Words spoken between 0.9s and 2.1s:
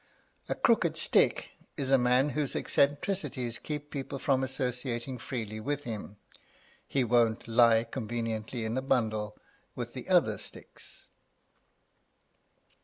stick is a